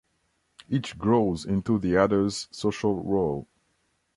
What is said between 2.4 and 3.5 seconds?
social role.